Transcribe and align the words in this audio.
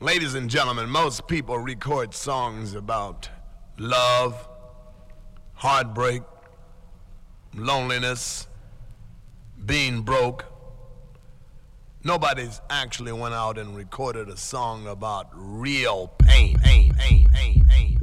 Ladies 0.00 0.34
and 0.34 0.50
gentlemen, 0.50 0.90
most 0.90 1.26
people 1.26 1.58
record 1.58 2.12
songs 2.12 2.74
about 2.74 3.30
love, 3.78 4.46
heartbreak, 5.54 6.20
loneliness, 7.54 8.46
being 9.64 10.02
broke. 10.02 10.44
Nobody's 12.04 12.60
actually 12.68 13.12
went 13.12 13.32
out 13.32 13.56
and 13.56 13.74
recorded 13.74 14.28
a 14.28 14.36
song 14.36 14.86
about 14.86 15.30
real 15.32 16.08
pain, 16.18 16.58
pain, 16.58 16.92
pain, 16.98 17.26
pain, 17.32 17.66
pain, 17.66 17.95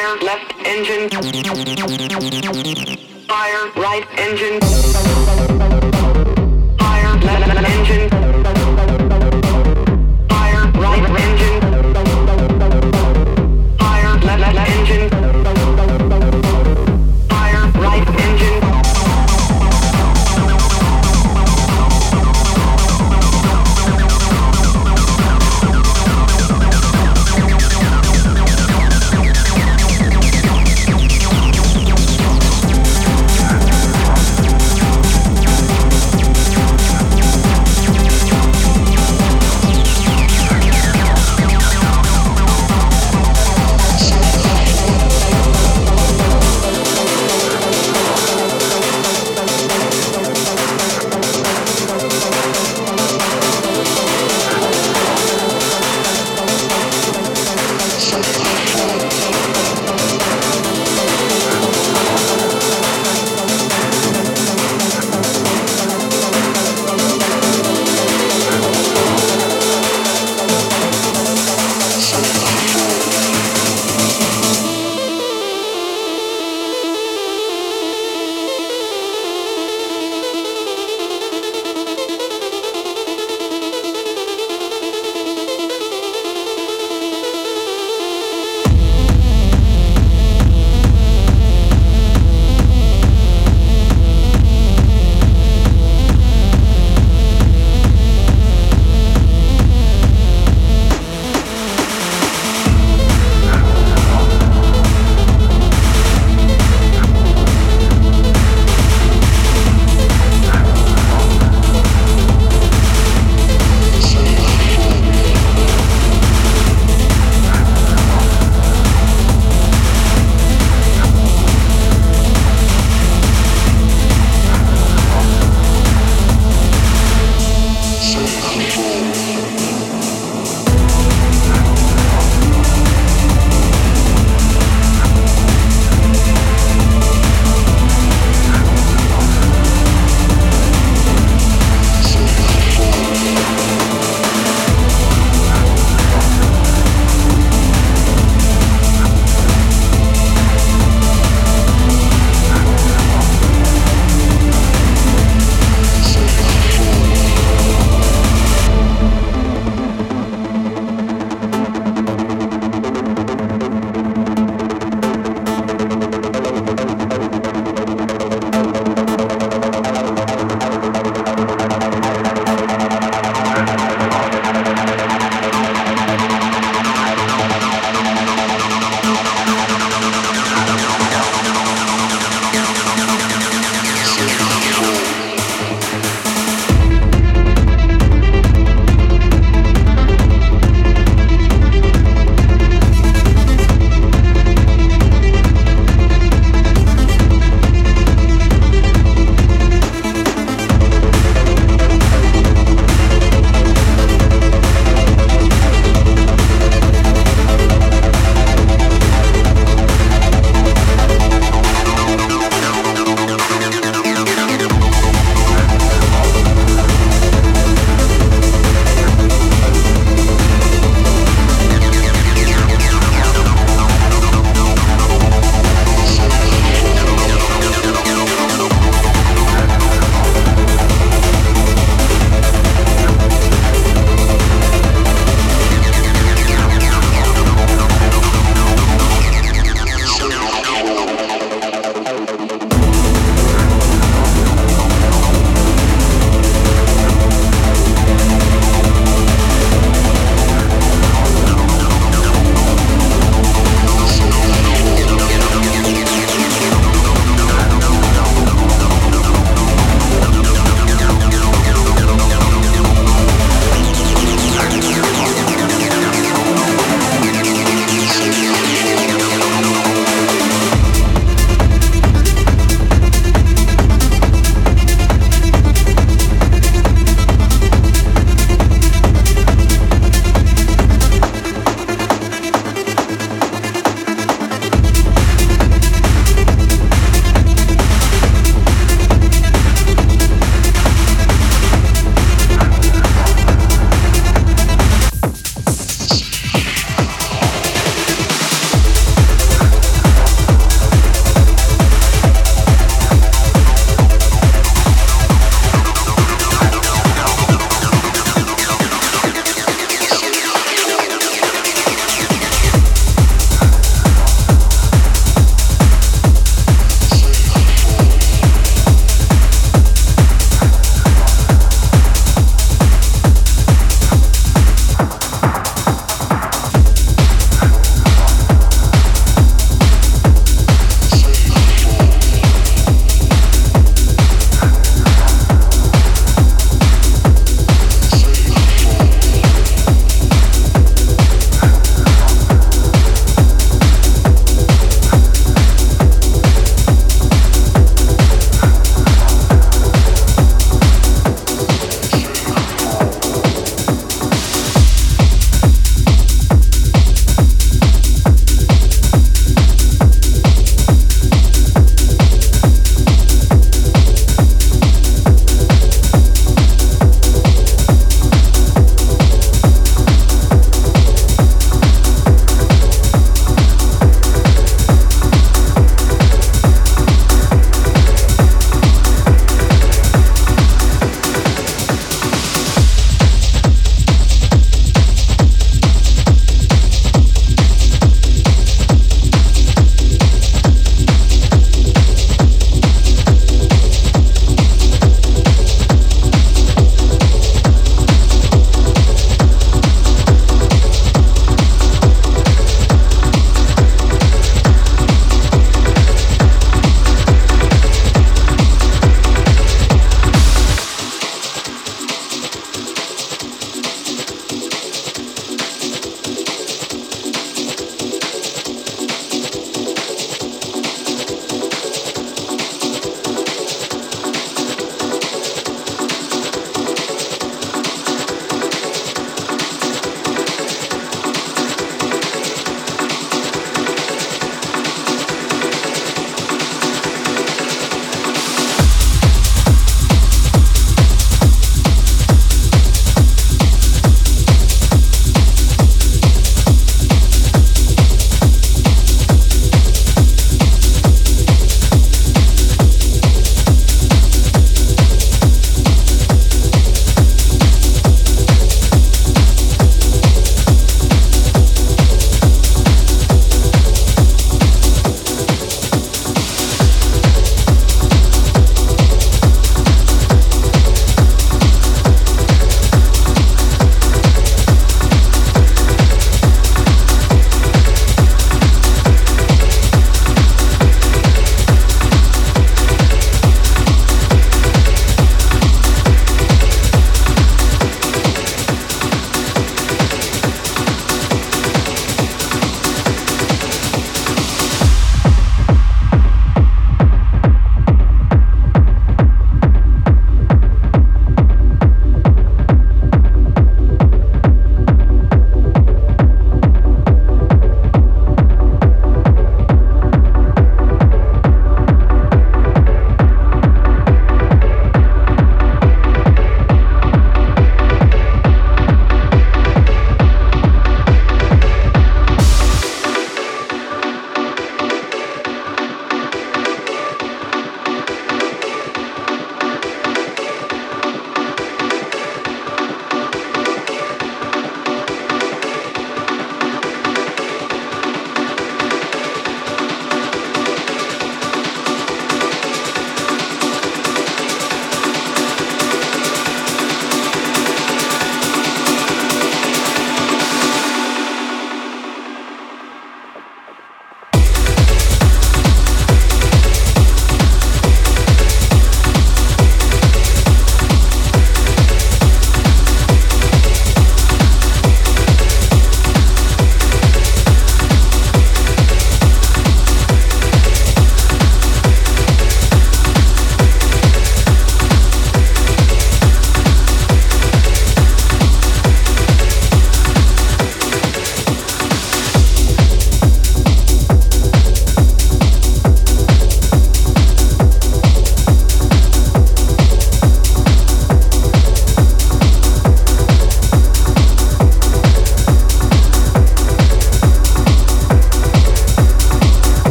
Fire 0.00 0.16
left 0.20 0.54
engine. 0.64 1.10
Fire 3.28 3.66
right 3.76 4.06
engine. 4.16 4.60
Fire 6.78 7.16
left 7.20 7.68
engine. 7.68 8.08
Fire 10.30 10.72
right 10.72 11.04
engine. 11.10 11.29